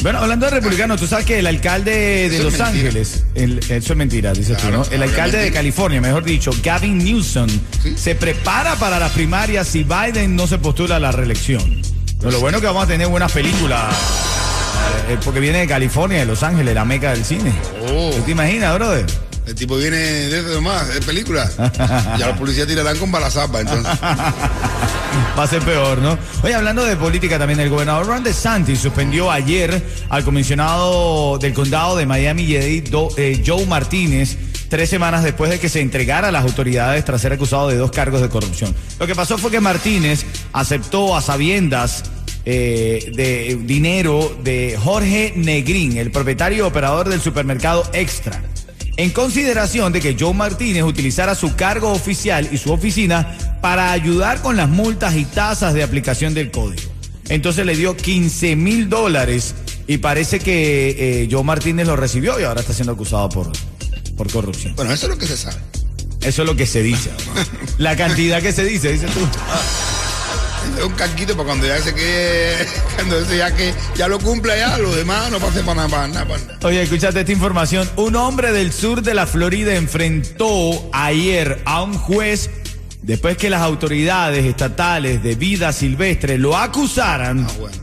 Bueno, 0.04 0.18
hablando 0.20 0.46
de 0.48 0.52
republicanos, 0.54 1.00
tú 1.00 1.06
sabes 1.08 1.26
que 1.28 1.38
el 1.40 1.46
alcalde 1.48 1.92
de 2.30 2.36
Eso 2.36 2.44
Los. 2.50 2.60
Ángeles, 2.60 3.24
el- 3.36 3.60
eso 3.60 3.94
es 3.94 3.96
mentira, 3.98 4.34
dices 4.34 4.58
Claro, 4.58 4.82
tú, 4.84 4.90
¿no? 4.90 4.96
El 4.96 5.04
alcalde 5.04 5.38
de. 5.38 5.52
California, 5.52 6.02
mejor 6.02 6.24
dicho, 6.24 6.52
Gavin 6.64 6.98
Newsom, 6.98 7.48
Sí. 7.84 7.94
se 7.98 8.16
prepara 8.16 8.76
para 8.78 8.98
las 9.00 9.12
primarias 9.12 9.68
si 9.68 9.84
Biden 9.84 10.36
no 10.36 10.48
se 10.48 10.58
postula 10.58 10.96
a 10.96 11.00
la 11.00 11.12
reelección. 11.12 11.82
Pero 12.20 12.32
lo 12.32 12.40
bueno 12.40 12.58
es 12.58 12.62
que 12.62 12.68
vamos 12.68 12.84
a 12.84 12.88
tener 12.88 13.08
buenas 13.08 13.32
películas, 13.32 13.94
eh, 15.10 15.18
porque 15.24 15.40
viene 15.40 15.60
de 15.60 15.68
California, 15.68 16.20
de 16.20 16.26
Los 16.26 16.42
Ángeles, 16.44 16.74
la 16.76 16.86
meca 16.86 17.12
del 17.12 17.24
cine. 17.26 17.52
Oh. 17.92 18.12
¿Tú 18.16 18.22
te 18.24 18.32
imaginas, 18.32 18.74
brother? 18.76 19.06
El 19.52 19.56
tipo 19.56 19.76
viene 19.76 19.98
de 19.98 20.40
eso 20.40 20.62
de 20.94 21.02
película. 21.02 21.50
ya 22.18 22.28
los 22.28 22.38
policías 22.38 22.66
tirarán 22.68 22.98
con 22.98 23.12
balazapa, 23.12 23.60
entonces. 23.60 24.00
Va 25.38 25.44
a 25.44 25.48
ser 25.48 25.62
peor, 25.62 25.98
¿no? 25.98 26.18
Oye, 26.42 26.56
hablando 26.56 26.86
de 26.86 26.96
política 26.96 27.38
también, 27.38 27.60
el 27.60 27.70
gobernador 27.70 28.08
Ron 28.08 28.24
DeSantis 28.24 28.80
suspendió 28.80 29.30
ayer 29.30 29.84
al 30.08 30.24
comisionado 30.24 31.38
del 31.38 31.54
condado 31.54 31.98
de 31.98 32.06
Miami-Dade, 32.06 32.84
eh, 33.18 33.44
Joe 33.46 33.66
Martínez, 33.66 34.38
tres 34.70 34.90
semanas 34.90 35.22
después 35.22 35.52
de 35.52 35.60
que 35.60 35.68
se 35.68 35.82
entregara 35.82 36.30
a 36.30 36.32
las 36.32 36.46
autoridades 36.46 37.04
tras 37.04 37.20
ser 37.20 37.34
acusado 37.34 37.68
de 37.68 37.76
dos 37.76 37.92
cargos 37.92 38.22
de 38.22 38.30
corrupción. 38.30 38.74
Lo 39.00 39.06
que 39.06 39.16
pasó 39.16 39.38
fue 39.38 39.52
que 39.52 39.60
Martínez 39.60 40.26
aceptó 40.54 41.14
a 41.14 41.22
sabiendas 41.22 42.04
eh, 42.46 43.12
de 43.14 43.60
dinero 43.64 44.34
de 44.46 44.80
Jorge 44.82 45.34
Negrín, 45.36 45.98
el 45.98 46.10
propietario 46.10 46.60
y 46.60 46.62
operador 46.62 47.10
del 47.10 47.20
supermercado 47.20 47.84
Extra 47.92 48.42
en 49.02 49.10
consideración 49.10 49.92
de 49.92 50.00
que 50.00 50.16
Joe 50.18 50.32
Martínez 50.32 50.84
utilizara 50.84 51.34
su 51.34 51.56
cargo 51.56 51.92
oficial 51.92 52.48
y 52.52 52.60
su 52.60 52.72
oficina 52.72 53.36
para 53.60 53.92
ayudar 53.94 54.44
con 54.44 54.56
las 54.56 54.70
multas 54.70 55.16
y 55.16 55.26
tasas 55.26 55.74
de 55.74 55.82
aplicación 55.82 56.36
del 56.36 56.52
código. 56.52 56.88
Entonces 57.28 57.66
le 57.66 57.76
dio 57.76 57.98
15 57.98 58.56
mil 58.56 58.90
dólares 58.90 59.56
y 59.88 59.98
parece 59.98 60.38
que 60.38 61.24
eh, 61.24 61.30
Joe 61.32 61.44
Martínez 61.44 61.88
lo 61.88 61.96
recibió 61.96 62.40
y 62.40 62.44
ahora 62.44 62.62
está 62.62 62.74
siendo 62.74 62.94
acusado 62.94 63.28
por, 63.30 63.52
por 64.16 64.32
corrupción. 64.32 64.76
Bueno, 64.76 64.94
eso 64.94 65.08
es 65.08 65.14
lo 65.14 65.18
que 65.18 65.26
se 65.26 65.38
sabe. 65.38 65.58
Eso 66.22 66.44
es 66.44 66.48
lo 66.48 66.56
que 66.56 66.68
se 66.68 66.84
dice. 66.84 67.10
La 67.80 67.96
cantidad 67.96 68.40
que 68.40 68.52
se 68.52 68.64
dice, 68.64 68.92
dices 68.92 69.10
tú. 69.12 69.28
Un 70.86 70.94
canquito 70.94 71.34
para 71.36 71.46
cuando 71.48 71.68
ya 71.68 71.80
se 71.82 71.94
quede, 71.94 72.68
cuando 72.96 73.20
ese 73.20 73.38
ya 73.38 73.56
que 73.56 73.74
ya 73.96 74.08
lo 74.08 74.20
cumpla 74.20 74.56
ya, 74.58 74.78
los 74.78 74.96
demás 74.96 75.32
no 75.32 75.40
pasen 75.40 75.66
para 75.66 75.88
nada, 75.88 76.08
nada. 76.08 76.28
Oye, 76.64 76.82
escúchate 76.82 77.20
esta 77.22 77.32
información. 77.32 77.90
Un 77.98 78.16
hombre 78.16 78.52
del 78.52 78.72
sur 78.72 79.02
de 79.02 79.14
la 79.14 79.26
Florida 79.28 79.76
enfrentó 79.76 80.90
ayer 80.94 81.62
a 81.66 81.84
un 81.84 81.94
juez 81.94 82.50
después 83.02 83.38
que 83.38 83.50
las 83.50 83.62
autoridades 83.62 84.46
estatales 84.46 85.24
de 85.24 85.36
vida 85.36 85.72
silvestre 85.74 86.38
lo 86.38 86.56
acusaran 86.58 87.48
Ah, 87.50 87.54
bueno. 87.60 87.78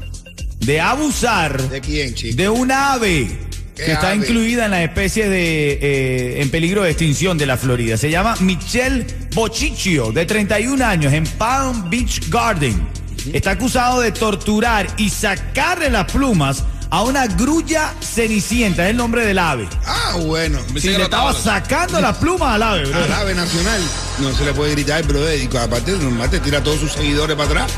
de 0.60 0.80
abusar 0.80 1.60
¿De 1.70 1.80
quién, 1.80 2.14
chico? 2.14 2.36
de 2.36 2.48
un 2.48 2.70
ave 2.70 3.38
¿Qué 3.47 3.47
que 3.84 3.92
está 3.92 4.08
ave? 4.08 4.16
incluida 4.16 4.66
en 4.66 4.70
la 4.72 4.82
especie 4.82 5.28
de 5.28 5.78
eh, 5.80 6.42
en 6.42 6.50
peligro 6.50 6.82
de 6.82 6.90
extinción 6.90 7.38
de 7.38 7.46
la 7.46 7.56
Florida. 7.56 7.96
Se 7.96 8.10
llama 8.10 8.36
Michelle 8.40 9.06
Bochicchio, 9.34 10.12
de 10.12 10.26
31 10.26 10.84
años, 10.84 11.12
en 11.12 11.24
Palm 11.24 11.88
Beach 11.88 12.28
Garden. 12.28 12.86
Está 13.32 13.52
acusado 13.52 14.00
de 14.00 14.12
torturar 14.12 14.86
y 14.96 15.10
sacarle 15.10 15.90
las 15.90 16.10
plumas 16.10 16.64
a 16.90 17.02
una 17.02 17.26
grulla 17.26 17.92
cenicienta, 18.00 18.84
es 18.84 18.90
el 18.90 18.96
nombre 18.96 19.24
del 19.26 19.38
ave. 19.38 19.68
Ah, 19.84 20.16
bueno. 20.18 20.58
Si 20.76 20.88
le 20.88 21.02
estaba 21.02 21.34
sacando 21.34 22.00
las 22.00 22.16
plumas 22.16 22.54
al 22.54 22.62
ave, 22.62 22.84
bro. 22.86 23.04
Al 23.04 23.12
ave 23.12 23.34
nacional 23.34 23.80
no 24.20 24.32
se 24.32 24.44
le 24.44 24.54
puede 24.54 24.72
gritar, 24.72 25.04
brother. 25.06 25.38
Y 25.38 25.56
aparte, 25.56 25.92
normal 25.92 26.30
te 26.30 26.40
tira 26.40 26.58
a 26.58 26.62
todos 26.62 26.80
sus 26.80 26.92
seguidores 26.92 27.36
para 27.36 27.48
atrás. 27.50 27.72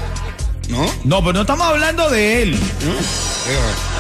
¿No? 0.69 0.89
No, 1.05 1.21
pero 1.21 1.33
no 1.33 1.41
estamos 1.41 1.67
hablando 1.67 2.09
de 2.11 2.43
él. 2.43 2.53
¿No? 2.53 4.00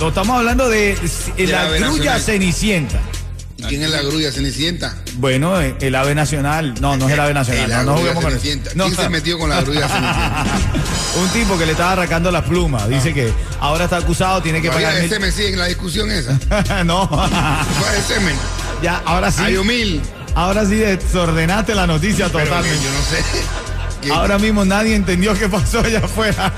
No 0.00 0.08
estamos 0.08 0.36
hablando 0.38 0.68
de, 0.68 0.96
De 1.36 1.46
la 1.46 1.62
ave 1.62 1.78
grulla 1.78 1.90
nacional. 1.94 2.20
cenicienta. 2.22 3.00
¿Y 3.58 3.62
quién 3.64 3.82
es 3.82 3.90
la 3.90 4.00
grulla 4.00 4.32
cenicienta? 4.32 4.96
Bueno, 5.16 5.60
eh, 5.60 5.76
el 5.82 5.94
ave 5.94 6.14
nacional. 6.14 6.72
No, 6.80 6.96
no 6.96 7.06
es 7.06 7.12
el 7.12 7.20
ave 7.20 7.34
nacional. 7.34 7.68
No, 7.68 7.76
la 7.76 7.82
no 7.82 7.92
grulla 7.92 7.98
juguemos 8.14 8.22
con 8.24 8.32
cenicienta. 8.32 8.68
eso. 8.70 8.78
No. 8.78 8.84
¿Quién 8.86 8.96
se 8.96 9.08
metió 9.10 9.38
con 9.38 9.50
la 9.50 9.60
grulla 9.60 9.86
cenicienta? 9.88 10.44
Un 11.22 11.28
tipo 11.28 11.58
que 11.58 11.66
le 11.66 11.72
estaba 11.72 11.92
arrancando 11.92 12.30
las 12.30 12.44
plumas. 12.44 12.88
Dice 12.88 13.12
que 13.12 13.30
ahora 13.60 13.84
está 13.84 13.98
acusado, 13.98 14.40
tiene 14.42 14.62
que 14.62 14.70
pagar. 14.70 14.94
mil- 15.02 15.20
me 15.20 15.30
sigue 15.30 15.50
en 15.50 15.58
la 15.58 15.66
discusión 15.66 16.10
esa. 16.10 16.38
no. 16.84 17.06
De 17.94 18.02
semen. 18.14 18.34
ya, 18.82 19.02
ahora 19.04 19.30
sí. 19.30 19.42
Hay 19.42 19.56
humil. 19.58 20.00
Ahora 20.34 20.64
sí 20.64 20.76
desordenaste 20.76 21.74
la 21.74 21.86
noticia 21.86 22.26
totalmente. 22.30 22.78
yo 22.82 22.90
no 22.90 23.02
sé. 24.08 24.10
Ahora 24.12 24.38
mismo 24.38 24.64
nadie 24.64 24.94
entendió 24.94 25.34
qué 25.34 25.46
pasó 25.50 25.80
allá 25.80 25.98
afuera. 26.02 26.50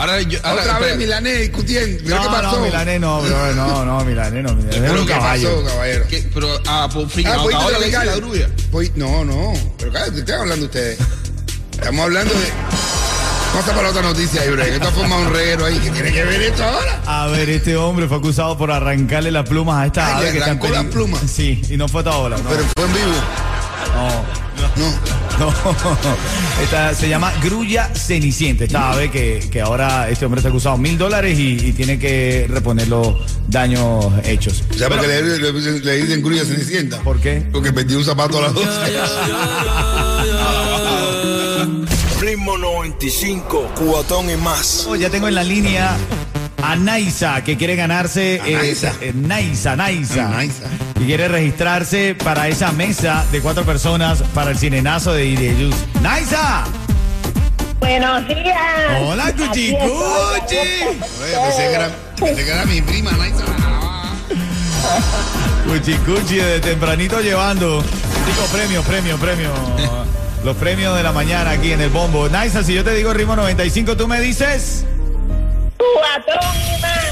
Ahora, 0.00 0.22
yo, 0.22 0.38
ahora, 0.42 0.62
Otra 0.62 0.78
vez. 0.78 0.96
Milané 0.96 1.32
discutiendo. 1.34 2.02
Mira 2.04 2.16
no, 2.16 2.22
qué 2.22 2.28
pasó. 2.28 2.56
no, 2.56 2.64
Milané 2.64 2.98
no, 2.98 3.20
bro. 3.20 3.54
No, 3.54 3.84
no, 3.84 4.04
Milané 4.06 4.42
no. 4.42 4.54
Milané 4.54 4.76
es 4.76 4.80
Pero 4.82 5.00
un 5.02 5.06
¿qué 5.06 5.12
caballo. 5.12 5.62
pasó, 5.62 5.66
caballero? 5.74 6.04
¿Qué? 6.08 6.30
Pero, 6.32 6.60
ah, 6.66 6.88
por 6.90 7.10
fin, 7.10 7.26
Ah, 7.26 7.34
ahora, 7.34 7.56
ahora 7.58 7.78
le 7.78 7.90
la 7.90 8.16
grulla. 8.16 8.48
Poll- 8.72 8.92
No, 8.94 9.24
no. 9.26 9.52
Pero 9.78 9.92
cállate, 9.92 10.12
¿qué 10.14 10.20
están 10.20 10.40
hablando 10.40 10.64
ustedes? 10.64 10.98
Estamos 11.72 12.00
hablando 12.00 12.32
de. 12.32 12.46
Pasa 13.52 13.74
para 13.74 13.90
otra 13.90 14.00
noticia 14.02 14.40
ahí, 14.40 14.48
bro. 14.50 14.64
Que 14.64 14.74
esto 14.76 14.90
forma 14.92 15.16
un 15.18 15.34
reguero 15.34 15.66
ahí. 15.66 15.78
¿Qué 15.80 15.90
tiene 15.90 16.12
que 16.12 16.24
ver 16.24 16.40
esto 16.42 16.64
ahora? 16.64 17.02
A 17.04 17.26
ver, 17.26 17.50
este 17.50 17.76
hombre 17.76 18.08
fue 18.08 18.16
acusado 18.16 18.56
por 18.56 18.70
arrancarle 18.70 19.30
las 19.30 19.46
plumas 19.46 19.82
a 19.82 19.86
esta 19.86 20.06
Ay, 20.06 20.12
ave 20.14 20.24
le 20.26 20.32
que 20.32 20.38
está 20.38 20.50
en 20.52 20.58
arrancó 20.58 20.74
las 20.74 20.84
plumas. 20.86 21.20
Sí, 21.30 21.60
y 21.68 21.76
no 21.76 21.88
fue 21.88 22.00
hasta 22.00 22.12
ahora, 22.12 22.38
no. 22.38 22.48
Pero 22.48 22.62
fue 22.74 22.84
en 22.86 22.92
vivo. 22.94 23.12
no. 23.94 24.49
No. 24.76 25.20
No, 25.40 25.48
Esta 26.62 26.94
se 26.94 27.08
llama 27.08 27.32
Grulla 27.42 27.88
Cenicienta. 27.94 28.64
Esta 28.64 28.92
ave 28.92 29.10
que, 29.10 29.48
que 29.50 29.62
ahora 29.62 30.10
este 30.10 30.26
hombre 30.26 30.40
está 30.40 30.50
acusado 30.50 30.76
mil 30.76 30.98
dólares 30.98 31.38
y, 31.38 31.52
y 31.68 31.72
tiene 31.72 31.98
que 31.98 32.46
reponer 32.46 32.88
los 32.88 33.14
daños 33.48 34.04
hechos. 34.24 34.62
O 34.70 34.74
sea, 34.74 34.90
porque 34.90 35.06
le, 35.06 35.38
le- 35.38 35.80
le 35.80 35.96
dicen 35.96 36.20
grulla 36.22 36.44
cenicienta. 36.44 36.98
¿Por 37.00 37.18
qué? 37.20 37.42
Porque 37.50 37.72
perdió 37.72 37.96
un 37.96 38.04
zapato 38.04 38.36
a 38.36 38.42
las 38.42 38.52
12. 38.52 38.68
Ritmo 42.20 42.58
95, 42.58 43.70
cubatón 43.76 44.28
y 44.30 44.36
más. 44.36 44.86
Oh, 44.88 44.94
ya 44.96 45.08
tengo 45.08 45.26
en 45.28 45.34
la 45.36 45.42
línea 45.42 45.96
a 46.62 46.76
Naisa, 46.76 47.42
que 47.44 47.56
quiere 47.56 47.76
ganarse. 47.76 48.40
A 48.42 48.48
Naisa. 48.48 48.92
eh, 49.00 49.12
Naisa, 49.14 49.76
Naisa. 49.76 50.26
A 50.26 50.30
Naisa. 50.30 50.64
Y 51.00 51.04
quiere 51.06 51.28
registrarse 51.28 52.14
para 52.14 52.48
esa 52.48 52.72
mesa 52.72 53.24
de 53.32 53.40
cuatro 53.40 53.64
personas 53.64 54.22
para 54.34 54.50
el 54.50 54.58
cinenazo 54.58 55.12
de 55.12 55.26
Ireyus. 55.26 55.74
¡Naisa! 56.02 56.64
Buenos 57.80 58.28
días. 58.28 58.56
Hola, 59.02 59.32
Cuchi. 59.32 59.72
Cuchi. 59.72 60.56
Oye, 60.56 61.36
pensé 61.42 61.62
que 61.68 61.74
era, 61.74 61.90
pensé 62.18 62.44
que 62.44 62.50
era 62.50 62.64
mi 62.66 62.82
prima, 62.82 63.12
Naisa. 63.12 63.44
Cuchi 65.66 65.94
Cuchi 65.98 66.36
de 66.36 66.60
tempranito 66.60 67.20
llevando. 67.20 67.82
Digo, 67.82 68.46
premio, 68.52 68.82
premio, 68.82 69.16
premio. 69.18 69.50
Los 70.44 70.56
premios 70.56 70.96
de 70.96 71.02
la 71.02 71.12
mañana 71.12 71.50
aquí 71.50 71.72
en 71.72 71.80
el 71.80 71.90
bombo. 71.90 72.28
Naisa, 72.28 72.62
si 72.62 72.74
yo 72.74 72.84
te 72.84 72.94
digo 72.94 73.12
ritmo 73.12 73.36
95, 73.36 73.96
tú 73.96 74.06
me 74.08 74.20
dices. 74.20 74.84
Cuatón 75.94 76.56
y 76.56 76.80
más. 76.82 77.10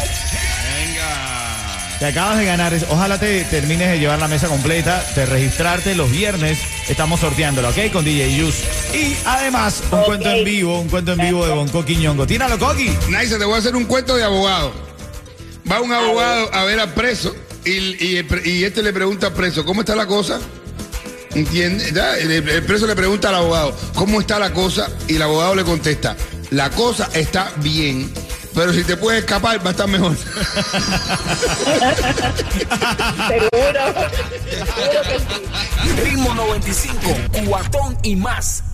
Te 1.99 2.07
acabas 2.07 2.39
de 2.39 2.45
ganar. 2.45 2.73
Ojalá 2.91 3.19
te 3.19 3.43
termines 3.45 3.89
de 3.91 3.99
llevar 3.99 4.21
la 4.21 4.29
mesa 4.29 4.47
completa, 4.47 5.05
de 5.17 5.27
registrarte 5.27 5.97
los 5.97 6.09
viernes. 6.11 6.61
Estamos 6.89 7.19
sorteándola, 7.19 7.71
¿ok? 7.71 7.91
Con 7.93 8.05
DJ 8.05 8.37
Yus. 8.37 8.55
Y 8.95 9.17
además, 9.27 9.83
un 9.91 10.03
cuento 10.05 10.31
en 10.31 10.45
vivo, 10.45 10.79
un 10.79 10.89
cuento 10.89 11.13
en 11.15 11.19
vivo 11.19 11.45
de 11.45 11.53
Bonco 11.53 11.85
Quiñongo. 11.85 12.25
Tíralo, 12.25 12.57
Coqui. 12.57 12.97
Naisa, 13.09 13.37
te 13.37 13.45
voy 13.45 13.57
a 13.57 13.59
hacer 13.59 13.75
un 13.75 13.85
cuento 13.85 14.15
de 14.15 14.23
abogado. 14.23 14.73
Va 15.71 15.81
un 15.81 15.93
abogado 15.93 16.55
a 16.55 16.65
ver 16.65 16.79
al 16.79 16.95
preso 16.95 17.35
y, 17.65 18.65
este 18.65 18.83
le 18.83 18.93
pregunta 18.93 19.27
al 19.27 19.33
preso, 19.33 19.65
¿cómo 19.65 19.81
está 19.81 19.95
la 19.95 20.07
cosa? 20.07 20.41
¿Entiende? 21.35 21.93
Ya, 21.93 22.17
El, 22.17 22.31
el 22.31 22.63
preso 22.65 22.87
le 22.87 22.97
pregunta 22.97 23.29
al 23.29 23.37
abogado, 23.37 23.77
¿cómo 23.95 24.21
está 24.21 24.39
la 24.39 24.53
cosa? 24.53 24.89
Y 25.09 25.17
el 25.17 25.23
abogado 25.23 25.55
le 25.55 25.65
contesta, 25.65 26.17
la 26.51 26.71
cosa 26.71 27.11
está 27.13 27.53
bien, 27.57 28.11
Pero 28.59 28.73
si 28.73 28.83
te 28.83 28.97
puedes 28.97 29.21
escapar, 29.21 29.65
va 29.65 29.69
a 29.69 29.71
estar 29.71 29.87
mejor. 29.87 30.17
Seguro. 33.29 33.83
Seguro 34.51 35.03
que 35.05 35.21
sí. 35.21 36.03
Ritmo 36.03 36.35
95, 36.35 37.01
cuatón 37.47 37.97
y 38.03 38.17
más. 38.17 38.65